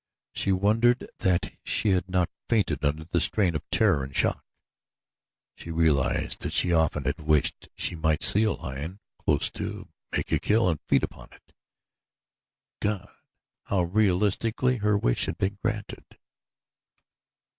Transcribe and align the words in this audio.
She 0.33 0.51
wondered 0.51 1.07
that 1.19 1.51
she 1.63 1.89
had 1.89 2.09
not 2.09 2.31
fainted 2.49 2.83
under 2.83 3.03
the 3.03 3.21
strain 3.21 3.53
of 3.53 3.61
terror 3.69 4.03
and 4.03 4.15
shock. 4.15 4.43
She 5.53 5.69
recalled 5.69 6.31
that 6.39 6.53
she 6.53 6.73
often 6.73 7.03
had 7.03 7.19
wished 7.19 7.69
she 7.75 7.93
might 7.95 8.23
see 8.23 8.41
a 8.41 8.53
lion, 8.53 8.99
close 9.23 9.51
to, 9.51 9.89
make 10.11 10.31
a 10.31 10.39
kill 10.39 10.67
and 10.69 10.79
feed 10.87 11.03
upon 11.03 11.29
it. 11.33 11.53
God! 12.79 13.07
how 13.65 13.83
realistically 13.83 14.77
her 14.77 14.97
wish 14.97 15.27
had 15.27 15.37
been 15.37 15.59
granted. 15.61 16.03